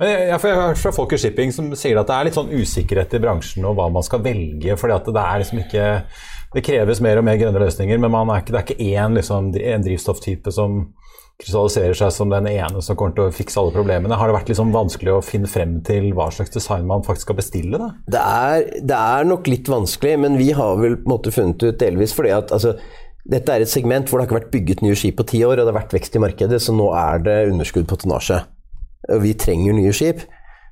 [0.00, 2.36] Men jeg, jeg, har hørt fra folk i shipping som sier at det er litt
[2.36, 4.76] sånn usikkerhet i bransjen og hva man skal velge.
[4.80, 5.88] fordi at det er liksom ikke
[6.52, 9.52] det kreves mer og mer grønne løsninger, men er ikke, det er ikke én liksom,
[9.56, 10.82] drivstofftype som
[11.42, 14.16] krystalliserer seg som den ene som kommer til å fikse alle problemene.
[14.18, 17.38] Har det vært liksom vanskelig å finne frem til hva slags design man faktisk skal
[17.40, 17.80] bestille?
[17.80, 17.88] Da?
[18.14, 21.64] Det, er, det er nok litt vanskelig, men vi har vel på en måte funnet
[21.64, 22.76] ut delvis fordi at altså,
[23.32, 25.56] dette er et segment hvor det har ikke vært bygget nye skip på ti år,
[25.56, 28.42] og det har vært vekst i markedet, så nå er det underskudd på tonnasje.
[29.22, 30.22] Vi trenger nye skip.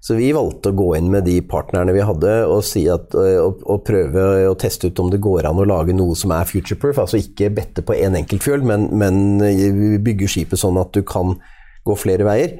[0.00, 3.60] Så vi valgte å gå inn med de partnerne vi hadde, og, si at, og,
[3.68, 7.02] og prøve å teste ut om det går an å lage noe som er future-proof.
[7.02, 11.36] Altså ikke bette på én en enkeltfjøl, men, men bygge skipet sånn at du kan
[11.84, 12.56] gå flere veier.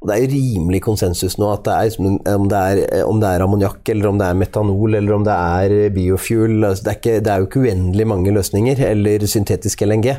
[0.00, 3.82] Og Det er rimelig konsensus nå at det er, om det er, om er ammoniakk,
[3.92, 7.32] eller om det er metanol, eller om det er biofuel altså det, er ikke, det,
[7.32, 10.14] er jo ikke uendelig mange løsninger, eller syntetisk LNG.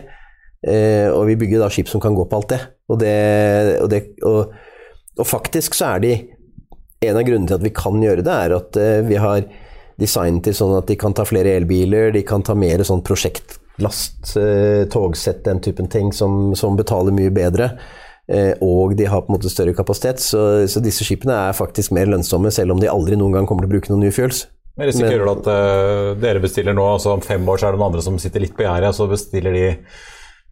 [0.61, 2.61] Eh, og vi bygger da skip som kan gå på alt det.
[2.93, 3.03] Og,
[4.29, 4.53] og,
[5.17, 6.13] og faktisk så er de
[7.01, 9.45] en av grunnene til at vi kan gjøre det, er at uh, vi har
[10.01, 14.35] designet til sånn at de kan ta flere elbiler, de kan ta mer sånn prosjektlast,
[14.37, 17.73] uh, togsett, den typen ting, som, som betaler mye bedre.
[18.29, 21.95] Uh, og de har på en måte større kapasitet, så, så, disse skipene er faktisk
[21.97, 24.45] mer lønnsomme, selv om de aldri noen gang kommer til å bruke noen nye fuels.
[24.77, 25.51] Men risikerer du at
[26.21, 28.53] dere bestiller nå, altså om fem år så er det noen andre som sitter litt
[28.55, 29.65] på gjerdet, så bestiller de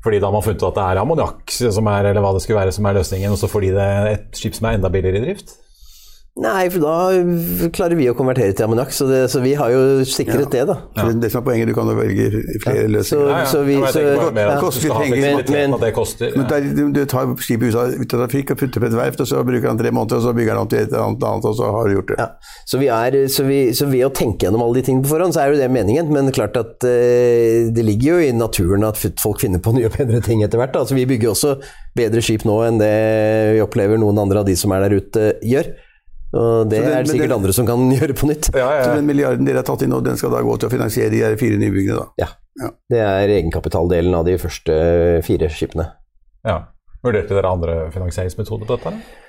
[0.03, 2.41] fordi da har man funnet ut at det er ammoniakk som er, eller hva det
[2.43, 4.91] skulle være som er løsningen, og så får de det et skip som er enda
[4.91, 5.55] billigere i drift?
[6.39, 10.45] Nei, for da klarer vi å konvertere til ammoniakk, så, så, vi har jo sikret
[10.45, 10.51] ja.
[10.53, 10.75] det, da.
[10.95, 11.07] Ja.
[11.19, 12.29] Det som er poenget, du kan jo velge
[12.63, 12.91] flere ja.
[12.95, 13.41] løsninger.
[13.43, 14.03] Så, så vi, så,
[14.37, 17.91] det koster penger, men, men, det koster, men der, du, du, tar skipet ut av,
[17.91, 20.27] ut av trafikk og putter på et verft, og så bruker han tre måneder, og
[20.29, 22.29] så bygger han om til et annet, annet, og så har du gjort det.
[22.63, 25.43] Så, vi er, vi, så, ved å tenke gjennom alle de tingene på forhånd, så
[25.43, 26.13] er jo det meningen.
[26.15, 29.99] Men klart at eh, det ligger jo i naturen at folk finner på nye og
[29.99, 30.79] bedre ting etter hvert.
[30.79, 31.57] Altså, vi bygger også
[31.99, 32.95] bedre skip nå enn det
[33.57, 35.73] vi opplever noen andre av de som er der ute, gjør.
[36.29, 38.51] Og det, det er det sikkert det, andre som kan gjøre på nytt.
[38.53, 38.83] Ja, ja.
[38.85, 41.13] Så den milliarden dere har tatt inn nå, den skal da gå til å finansiere
[41.13, 42.03] de fire nybyggene?
[42.03, 42.25] da?
[42.25, 42.29] Ja.
[42.61, 42.73] ja.
[42.93, 44.75] Det er egenkapitaldelen av de første
[45.25, 45.89] fire skipene.
[46.45, 46.61] Ja.
[47.05, 48.93] Vurderte dere andre finansieringsmetoder på dette?
[48.93, 49.27] Eller?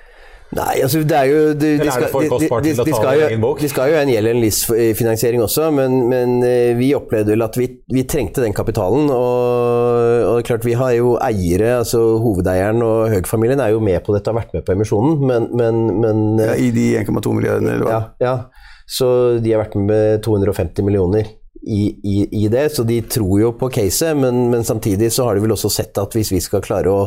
[0.51, 3.91] Nei, altså det er jo De, de, skal, de, de, de skal, jo, de skal
[3.93, 8.03] jo en gjeld en LIS-finansiering også, men, men, eh, vi opplevde vel at vi, vi
[8.09, 9.07] trengte den kapitalen.
[9.13, 14.15] Og, og, klart vi har jo eiere, altså hovedeieren og Høg-familien er jo med på
[14.15, 17.77] dette og har vært med på emisjonen, men, men, men ja, I de 1,2 milliardene,
[17.77, 18.01] eller hva?
[18.19, 19.07] Ja, ja, så
[19.39, 21.27] de har vært med med 250 millioner.
[21.61, 25.37] I, i, i det, så de tror jo på caset, men, men samtidig så har
[25.37, 27.03] de vel også sett at hvis vi skal klare å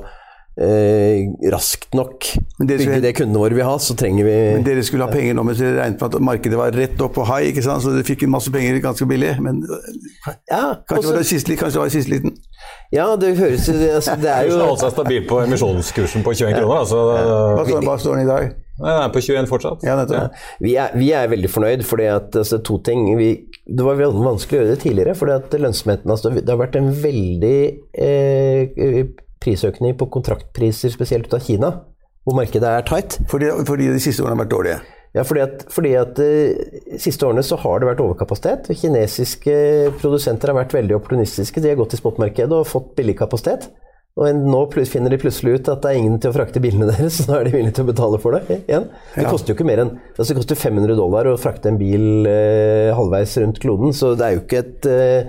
[0.60, 2.28] eh, raskt nok
[2.60, 5.44] bygge det kundene våre vil ha, så trenger vi Men Dere skulle ha penger nå
[5.46, 7.84] mens dere regnet med at markedet var rett opp på high, ikke sant?
[7.84, 9.34] så dere fikk inn masse penger ganske billig.
[9.44, 12.36] Men ja, kanskje, også, var det siste, kanskje det var siste liten?
[12.94, 16.76] Ja, det høres altså, Det er jo holde seg stabil på emisjonskursen på 21 kroner.
[16.84, 18.52] Altså, hva, står, hva står den i dag?
[18.74, 19.84] Den er på 21 fortsatt.
[19.86, 20.22] Ja, ja.
[20.62, 23.28] Vi, er, vi, er, veldig fornøyd, fordi at altså, to ting vi,
[23.64, 26.78] Det var veldig vanskelig å gjøre det tidligere, fordi at lønnsomheten altså, Det har vært
[26.80, 27.60] en veldig
[28.06, 29.04] eh,
[29.44, 31.70] prisøkning på kontraktpriser, spesielt ut av Kina,
[32.24, 33.18] hvor markedet er tight.
[33.30, 34.80] Fordi, fordi de siste årene har vært dårlige?
[35.14, 38.72] Ja, fordi at, fordi at de siste årene så har det vært overkapasitet.
[38.80, 39.54] Kinesiske
[40.00, 41.62] produsenter har vært veldig opportunistiske.
[41.62, 43.68] De har gått i spotmarkedet og fått billig kapasitet.
[44.14, 47.20] Og nå finner de plutselig ut at det er ingen til å frakte bilene deres,
[47.20, 48.90] så da er de villige til å betale for det igjen.
[49.14, 52.28] Det koster jo ikke mer enn altså det koster 500 dollar å frakte en bil
[52.30, 55.26] eh, halvveis rundt kloden, så det er jo ikke et Eh,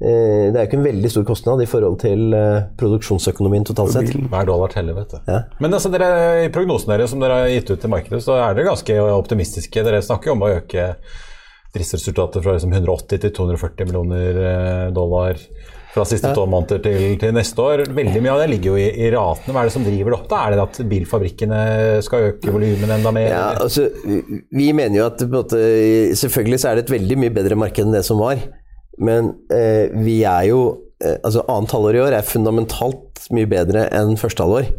[0.00, 4.10] det er jo ikke en veldig stor kostnad i forhold til eh, produksjonsøkonomien totalt sett.
[4.32, 5.20] Hver dollar teller, vet du.
[5.30, 5.44] Ja.
[5.62, 6.08] Men altså, dere,
[6.44, 9.86] i prognosen deres som dere har gitt ut til markedet, så er dere ganske optimistiske.
[9.86, 10.88] Dere snakker jo om å øke
[11.74, 15.38] driftsresultatet fra liksom 180 til 240 millioner eh, dollar
[15.94, 16.34] fra siste ja.
[16.34, 17.84] tolv måneder til, til, neste år.
[17.94, 19.54] Veldig mye av det ligger jo i, i, ratene.
[19.54, 20.26] Hva er det som driver det opp?
[20.30, 20.40] da?
[20.42, 21.60] Er det at bilfabrikkene
[22.02, 23.30] skal øke volumene enda mer?
[23.30, 25.62] Ja, altså, vi mener jo at måte,
[26.18, 28.42] selvfølgelig så er det et veldig mye bedre marked enn det som var.
[28.98, 30.60] Men eh, vi er jo
[31.02, 34.70] eh, Altså, annet halvår i år er fundamentalt mye bedre enn første halvår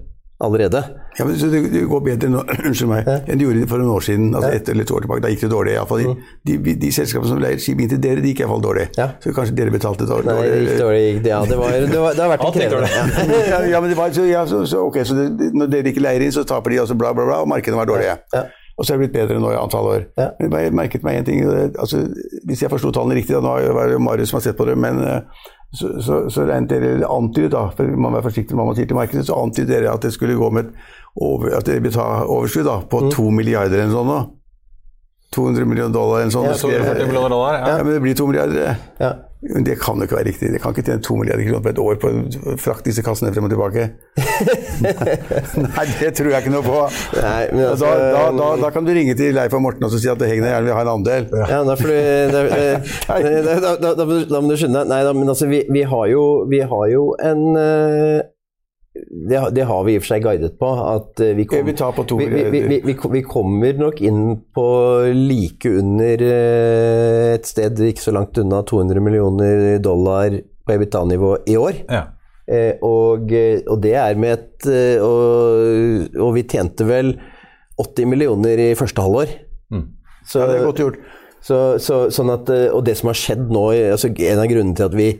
[0.43, 0.83] allerede.
[1.19, 3.21] Ja, men så det, det går bedre nå, unnskyld meg, ja.
[3.23, 4.25] enn det gjorde for en år siden.
[4.35, 4.59] altså ja.
[4.59, 5.23] et eller to år tilbake.
[5.23, 5.75] Da gikk det dårlig.
[5.75, 5.85] I.
[5.85, 6.25] De, mm.
[6.49, 8.89] de, de, de selskapene som leier skip inn til dere, de gikk iallfall dårlig.
[8.99, 9.07] Ja.
[9.23, 10.27] Så kanskje dere betalte dårlig?
[10.27, 11.05] Nei, det gikk dårlig.
[11.31, 12.91] Ja, det, var, det, var, det har vært en krevende
[13.53, 13.63] ja.
[13.71, 16.35] ja, men det var, så, ja, så, så, okay, så når dere ikke leier inn,
[16.35, 18.19] så taper de også bla, bla, bla, og markedene var dårlige.
[18.35, 18.45] Ja.
[18.75, 20.07] Og så er det blitt bedre nå i antall år.
[20.19, 20.29] Ja.
[20.39, 21.43] Men jeg merket meg en ting,
[21.79, 22.01] altså,
[22.43, 24.75] Hvis jeg forsto tallene riktig, da, nå er det Marius som har sett på det,
[24.79, 28.63] men eh, så, så, så regnet dere antydet, da, for man må være forsiktig med
[28.63, 30.71] hva man sier til markedet, så antydet dere at det skulle gå med
[31.15, 33.11] over, at dere vil ta overskudd da, på mm.
[33.15, 34.34] to milliarder eller noe sånt.
[35.35, 36.47] 200 millioner dollar eller sånt.
[36.47, 37.69] Ja, 240 millioner dollar, ja.
[37.69, 37.83] ja.
[37.83, 38.75] Men det blir to milliarder.
[38.97, 39.13] Ja.
[39.53, 40.49] Men det kan jo ikke være riktig.
[40.53, 43.33] Det kan ikke tjene to milliarder kroner på et år på å frakte disse kassene
[43.35, 43.83] frem og tilbake.
[45.75, 46.79] Nei, det tror jeg ikke noe på.
[47.19, 50.09] Nei, altså, da, da, da, da, kan du ringe til Leif og Morten og si
[50.09, 51.23] at Hegnar gjerne vil ha en andel.
[51.45, 51.73] Ja, da,
[54.39, 58.23] må du skjønne Nei, men altså, vi, vi, har jo, vi har jo en uh,
[59.09, 60.69] det, det, har vi i og for seg guidet på.
[60.87, 64.23] At vi, kom, vi, vi, vi, kommer nok inn
[64.55, 64.67] på
[65.15, 71.57] like under eh, et sted ikke så langt unna 200 millioner dollar på EBITDA-nivå i
[71.59, 71.83] år.
[71.91, 72.05] Ja.
[72.45, 74.69] Eh, og, og, det er med et
[75.01, 77.15] og, og, vi tjente vel
[77.81, 79.37] 80 millioner i første halvår.
[79.75, 79.87] Mm.
[80.23, 80.99] Så, ja, det er godt gjort.
[81.45, 84.87] Så, så, sånn at, og det som har skjedd nå altså En av grunnene til
[84.87, 85.11] at vi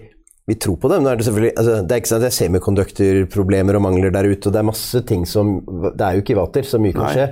[0.46, 1.00] vi tror på det.
[1.02, 4.14] Men er det, selvfølgelig, altså, det er ikke sånn at det er semikonduktorproblemer og mangler
[4.14, 4.48] der ute.
[4.48, 7.28] og Det er masse ting som Det er jo ikke vater, så mye kan skje.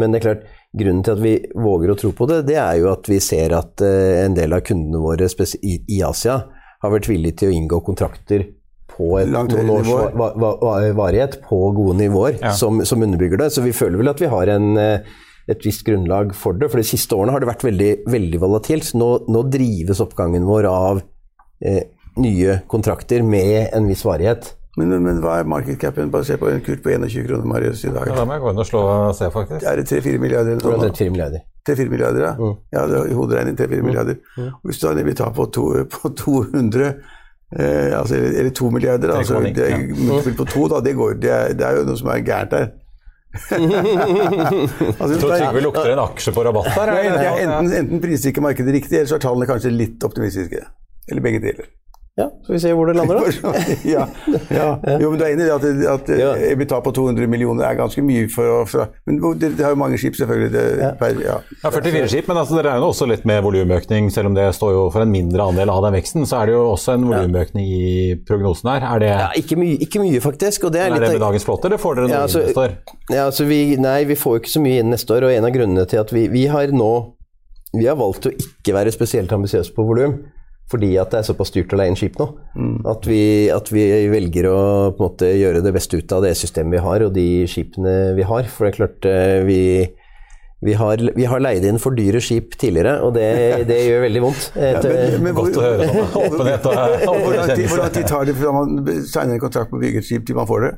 [0.00, 1.34] Men det er klart, grunnen til at vi
[1.66, 4.52] våger å tro på det, det er jo at vi ser at uh, en del
[4.52, 6.36] av kundene våre i, i, Asia
[6.82, 8.44] har vært villige til å inngå kontrakter
[8.92, 12.52] på et, noen års va, va, va, varighet på gode nivåer ja.
[12.56, 13.50] som, som, underbygger det.
[13.54, 15.16] Så vi føler vel at vi har en uh,
[15.46, 16.68] et visst grunnlag for det.
[16.72, 18.92] For de siste årene har det vært veldig, veldig volatilt.
[18.98, 21.02] Nå, nå drives oppgangen vår av
[21.62, 21.84] eh,
[22.16, 24.54] nye kontrakter med en viss varighet.
[24.76, 28.10] Men, men hva er markedcapen basert på en kurs på 21 kroner Marius, i dag?
[28.10, 29.64] Ja, Da må jeg gå inn og slå og se, faktisk.
[29.64, 30.58] Er det 3-4 milliarder?
[30.58, 30.90] Eller noe?
[30.92, 31.44] 3-4 milliarder.
[31.66, 32.32] 3-4 milliarder, ja.
[32.36, 32.56] Mm.
[32.76, 33.86] ja det er hoderegning 3-4 mm.
[33.88, 34.18] milliarder.
[34.36, 34.50] Mm.
[34.52, 39.40] Og hvis du vil ta på, to, på 200 eh, altså, eller 2 milliarder, altså,
[39.40, 42.26] det er på to, da, det, går, det, er, det er jo noe som er
[42.26, 42.68] gærent der.
[45.00, 46.92] altså, Tror Trygve lukter en aksje på rabatt her?
[47.00, 50.62] Ja, enten, enten priser ikke markedet riktig, eller så er tallene kanskje litt optimistiske.
[51.08, 51.72] Eller begge deler.
[52.16, 53.50] Ja, så vi se hvor det lander, da.
[53.94, 54.06] ja,
[54.48, 54.68] ja.
[55.02, 56.30] Jo, men du er enig i at, at ja.
[56.54, 59.98] EBITDA på 200 millioner er ganske mye for, for Men det, det, har jo mange
[60.00, 60.48] skip, selvfølgelig.
[60.54, 60.94] Det, ja.
[60.96, 61.34] Per, ja.
[61.60, 61.72] ja.
[61.74, 64.08] 44 skip, men altså, dere er jo også litt med volumøkning.
[64.14, 66.54] Selv om det står jo for en mindre andel av den veksten, så er det
[66.56, 67.90] jo også en volumøkning i
[68.30, 68.86] prognosen her.
[68.94, 70.64] Er det ja, ikke, mye, ikke mye, faktisk.
[70.70, 72.64] Og det er, er det med dagens flåte, eller får dere noe ja, altså, neste
[72.64, 72.78] år?
[73.10, 75.50] Ja, altså vi, nei, vi får jo ikke så mye inn neste år, og en
[75.50, 76.94] av grunnene til at vi, vi har nå
[77.76, 80.16] vi har valgt å ikke være spesielt ambisiøse på volum
[80.70, 82.26] fordi at det er såpass dyrt å leie inn skip nå.
[82.58, 82.78] Mm.
[82.90, 83.20] At, vi,
[83.54, 84.58] at, vi, velger å
[84.98, 88.50] måte gjøre det beste ut av det systemet vi har og de skipene vi har.
[88.50, 89.60] For det er klart eh, vi,
[90.66, 93.28] vi har, vi har leid inn for dyre skip tidligere, og det,
[93.70, 94.48] det gjør veldig vondt.
[94.66, 96.70] Ja, men, men, Godt å høre sånn åpenhet.
[97.70, 100.26] Hvor lang tid tar det fra man signer en kontrakt på å bygge et skip
[100.26, 100.72] til man får det?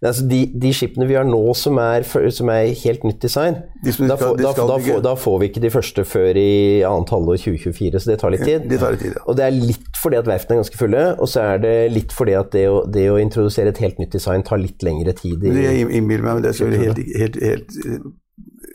[0.00, 4.08] Altså de, de, skipene vi har nå som er, som er helt nytt design, skal,
[4.08, 6.54] da, får, da, da, får, da, får, vi ikke de første før i
[6.88, 8.64] annet halvår 2024, så det tar litt tid.
[8.64, 9.24] Ja, tar litt tid ja.
[9.28, 12.16] Og det er litt fordi at verftene er ganske fulle, og så er det litt
[12.16, 15.44] fordi at det å, det å introdusere et helt nytt design tar litt lengre tid.
[15.44, 18.10] I, det jeg innbiller meg, men det er helt, helt, helt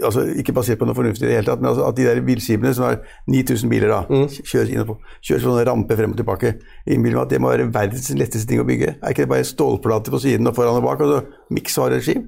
[0.03, 2.21] altså Ikke basert på noe fornuftig i det hele tatt, men altså at de der
[2.25, 2.97] bilskipene som har
[3.31, 4.25] 9000 biler, da, mm.
[4.41, 6.55] kjøres inn og på, kjøres sånne ramper frem og tilbake.
[6.85, 8.97] Innbiller meg at det må være verdens letteste ting å bygge.
[8.99, 11.95] Er ikke det bare stålplater på siden og foran og bak, og så miks har
[11.95, 12.27] et skip?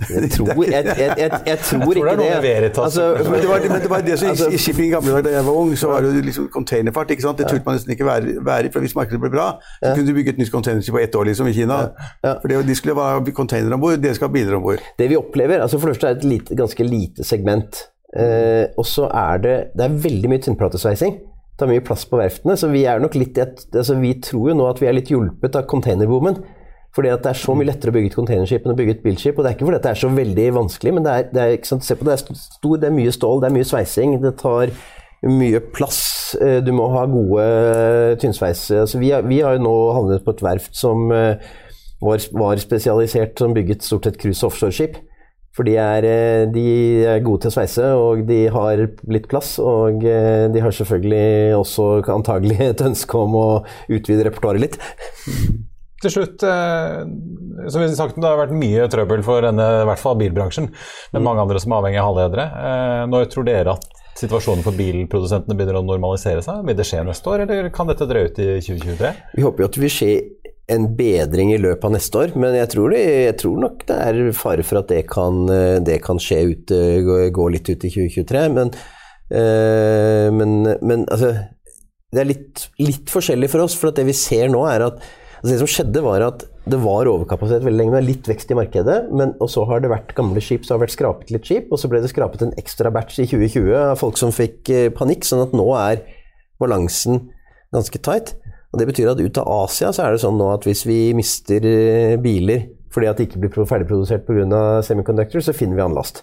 [0.00, 2.78] Jeg tror, jeg, jeg, jeg, tror ikke det.
[2.80, 5.26] Altså, men det var, men det var det som altså, i shipping i gamle dager
[5.26, 7.10] da jeg var ung, så var det liksom containerfart.
[7.12, 7.38] ikke sant?
[7.38, 9.50] Det turte man nesten ikke være, være i, for hvis markedet ble bra,
[9.82, 11.82] så kunne du bygge et nytt containerskip på ett år, liksom, i Kina.
[12.24, 14.80] For det, de skulle være containere om bord, dere skal ha biler om bord.
[14.98, 17.84] Det vi opplever, altså for det første er det et lite, ganske lite segment.
[18.16, 21.20] Eh, og så er det, det er veldig mye tynnplatesveising.
[21.52, 24.56] Det tar mye plass på verftene, så vi er nok litt altså Vi tror jo
[24.56, 26.40] nå at vi er litt hjulpet av containerboomen.
[26.92, 29.04] Fordi at det er så mye lettere å bygge et containerskip enn å bygge et
[29.04, 29.38] bilskip.
[29.38, 31.78] Og det er ikke fordi det er så veldig vanskelig, men det er, det er,
[31.86, 34.18] Se på det, det er, stor, det er mye stål, det er mye sveising.
[34.20, 34.74] Det tar
[35.30, 36.02] mye plass.
[36.40, 38.66] Eh, du må ha gode eh, tynnsveis.
[38.82, 41.48] Altså, vi, vi, har jo nå havnet på et verft som eh,
[42.02, 45.00] var, var spesialisert, som bygget stort sett cruise- og offshoreskip.
[45.52, 46.06] For de er,
[46.48, 46.62] de
[47.04, 49.58] er, gode til å sveise, og de har litt plass.
[49.60, 53.48] Og de har selvfølgelig også antagelig et ønske om å
[53.92, 54.80] utvide repertoaret litt.
[56.02, 57.00] Til slutt, eh,
[57.70, 60.68] som vi har sagt, det har vært mye trøbbel for denne, i hvert fall bilbransjen,
[61.12, 61.26] men mm.
[61.28, 62.46] mange andre som er avhengig av halvledere.
[62.68, 63.86] Eh, når tror dere at
[64.18, 66.64] situasjonen for bilprodusentene begynner å normalisere seg?
[66.66, 69.12] Vil det skje neste år, eller kan dette drøye ut i 2023?
[69.38, 70.12] Vi håper jo at det vil skje
[70.72, 73.96] en bedring i løpet av neste år, men jeg tror, det, jeg tror nok det
[74.02, 75.40] er fare for at det kan,
[75.84, 76.74] det kan skje ut,
[77.34, 78.44] gå litt ut i 2023.
[78.58, 78.70] Men,
[79.30, 81.34] eh, men, men altså,
[82.12, 85.02] det er litt, litt forskjellig for oss, for det vi ser nå er at
[85.42, 88.56] Altså det som skjedde, var at det var overkapasitet veldig lenge, med litt vekst i
[88.56, 88.98] markedet.
[89.10, 91.72] Men, og så har det vært gamle skip, som har vært skrapet litt skip.
[91.74, 94.88] Og så ble det skrapet en ekstra batch i 2020 av folk som fikk eh,
[94.94, 95.26] panikk.
[95.26, 96.04] Sånn at nå er
[96.62, 97.24] balansen
[97.74, 98.36] ganske tight.
[98.70, 101.00] Og Det betyr at ut av Asia så er det sånn nå at hvis vi
[101.18, 104.82] mister eh, biler fordi at de ikke blir ferdigprodusert pga.
[104.84, 106.22] semiconductor, så finner vi annen last.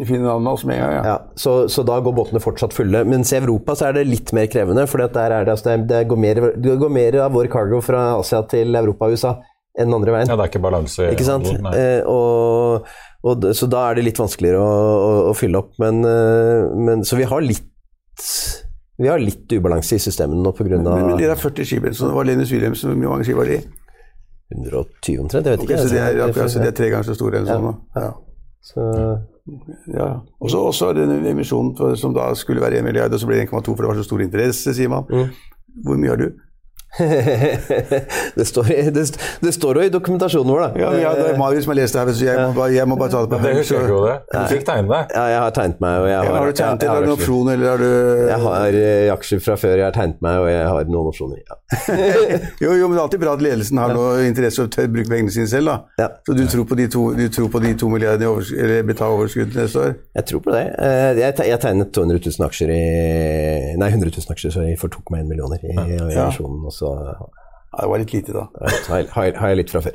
[0.00, 1.00] Vi finner hans med en gang, ja.
[1.10, 3.02] ja så, så, da går båtene fortsatt fulle.
[3.04, 4.86] Mens i Europa så er det litt mer krevende.
[4.88, 8.06] For der er det, altså, det, går mer, det, går mer, av vår cargo fra
[8.16, 9.34] Asia til Europa og USA
[9.80, 10.30] enn andre veien.
[10.32, 11.68] Ja, det er ikke balanse i handelen.
[11.76, 12.88] Eh, og,
[13.28, 15.76] og, så da er det litt vanskeligere å, å, å fylle opp.
[15.82, 17.68] Men, eh, men, så vi har litt
[19.00, 20.80] vi har litt ubalanse i systemene nå pga.
[20.80, 23.60] Men, men de der 40 skipene, så var Lenus Wilhelmsen, hvor mange skip var de?
[24.56, 25.76] 120 omtrent, jeg vet ikke.
[25.76, 27.60] Okay, så, de er, akkurat, så de er tre ganger så store enn ja.
[27.60, 27.80] sånn?
[27.96, 28.10] Ja.
[28.62, 28.84] Så
[29.88, 30.08] ja.
[30.40, 33.72] Og så den emisjonen som da skulle være 1 milliard, og så ble det 1,2
[33.72, 35.08] for det var så stor interesse, sier man.
[35.08, 35.32] Mm.
[35.86, 36.28] Hvor mye har du?
[38.34, 40.68] det, står, det, det, står jo i dokumentasjonen vår, da.
[40.80, 42.90] Ja, ja det er Marius som har lest det her, så jeg må, bare, jeg
[42.90, 44.16] må bare ta det på Det husker jeg det.
[44.32, 45.14] Du fikk tegne deg.
[45.14, 45.98] Ja, jeg har tegnet meg.
[46.00, 46.90] Og jeg har, ja, har du tegnet, deg?
[46.90, 47.52] har du noen opsjoner?
[47.54, 47.92] eller har du
[48.32, 51.44] Jeg har uh, aksjer fra før, jeg har tegnet meg, og jeg har noen opsjoner.
[51.46, 51.58] Ja.
[52.64, 55.12] jo, jo, men det er alltid bra at ledelsen har noe interesse og tør bruke
[55.14, 56.02] pengene sine selv, da.
[56.02, 56.10] Ja.
[56.26, 59.54] Så du tror på de to, du tror på de to milliardene i eller overskudd
[59.54, 59.94] neste år?
[60.18, 60.66] Jeg tror på det.
[60.74, 62.82] Uh, jeg, jeg tegnet 200 000 aksjer i
[63.78, 66.66] Nei, 100 000 aksjer sorry, for 2,1 millioner i, i emisjonen.
[66.66, 66.94] og så
[67.70, 68.48] ja, det var litt lite, da.
[68.90, 69.94] Har, har jeg litt fra før.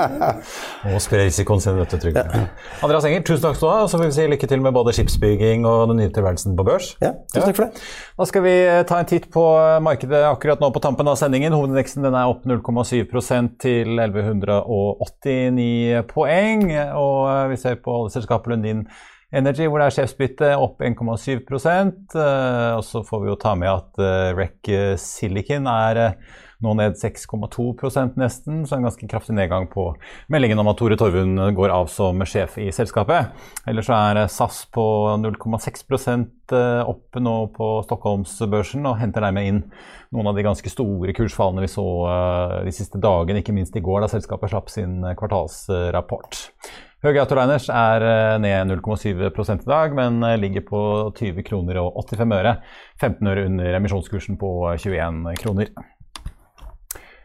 [0.92, 2.24] Må spre risikoen sin, vet du, Trygve.
[2.28, 2.42] Ja.
[2.84, 3.78] Andreas Enger, tusen takk skal du ha.
[3.86, 6.66] Og så vil vi si lykke til med både skipsbygging og den nye tilværelsen på
[6.68, 6.92] børs.
[7.00, 7.72] Ja, tusen takk for det.
[8.20, 11.16] Da skal vi eh, ta en titt på eh, markedet akkurat nå på tampen av
[11.16, 11.56] sendingen.
[11.56, 16.68] Hovedindeksen den er opp 0,7% til 1189 poeng.
[17.00, 18.84] Og eh, vi ser på selskapet Lundin
[19.34, 24.02] Energy, hvor det er sjefsbytte, opp 1,7% Og så får vi jo ta med at
[24.38, 24.70] REC
[25.02, 26.04] Silicon er
[26.64, 29.90] nå ned 6,2% nesten, så en ganske kraftig nedgang på
[30.32, 33.34] meldingen om at Tore Torvund går av som sjef i selskapet.
[33.68, 34.84] Ellers så er SAS på
[35.20, 36.54] 0,6%
[36.88, 39.60] opp nå på Stockholmsbørsen og henter dermed inn
[40.14, 41.86] noen av de ganske store kursfallene vi så
[42.64, 46.44] de siste dagene, ikke minst i går da selskapet slapp sin kvartalsrapport.
[47.04, 50.78] Høge Autoliners er eh, ned 0,7 i dag, men eh, ligger på
[51.18, 52.54] 20 kroner og 85 øre.
[52.96, 55.68] 15 øre under emisjonskursen på 21 kroner.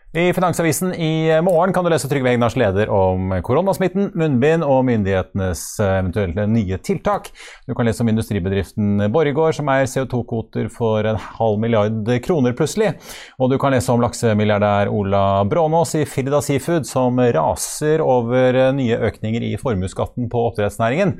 [0.09, 5.61] I Finansavisen i morgen kan du lese Trygve Egnars leder om koronasmitten, munnbind og myndighetenes
[5.85, 7.29] eventuelle nye tiltak.
[7.69, 12.95] Du kan lese om industribedriften Borregaard som eier CO2-kvoter for en halv milliard kroner plutselig.
[13.37, 18.97] Og du kan lese om laksemilliardær Ola Brånås i Firda Seafood som raser over nye
[19.11, 21.19] økninger i formuesskatten på oppdrettsnæringen,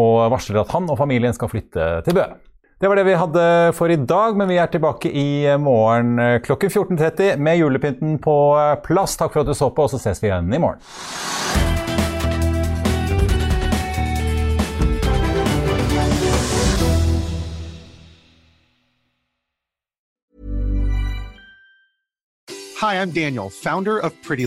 [0.00, 2.30] og varsler at han og familien skal flytte til Bø.
[2.80, 6.70] Det var det vi hadde for i dag, men vi er tilbake i morgen klokken
[6.72, 8.36] 14.30 med julepynten på
[8.86, 9.18] plass.
[9.20, 10.80] Takk for at du så på, og så ses vi igjen i morgen.
[22.80, 24.46] Hi, I'm Daniel, founder of Pretty.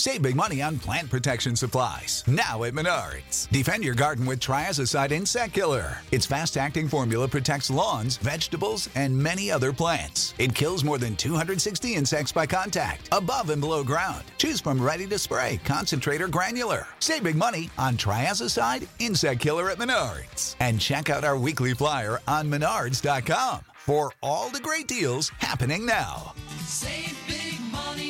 [0.00, 2.24] Save big money on plant protection supplies.
[2.26, 3.50] Now at Menards.
[3.50, 5.98] Defend your garden with Triazicide Insect Killer.
[6.10, 10.32] Its fast acting formula protects lawns, vegetables, and many other plants.
[10.38, 14.24] It kills more than 260 insects by contact, above and below ground.
[14.38, 16.86] Choose from ready to spray, concentrate, or granular.
[17.00, 20.56] Save big money on Triazicide Insect Killer at Menards.
[20.60, 26.32] And check out our weekly flyer on Menards.com for all the great deals happening now.
[26.64, 28.09] Save big money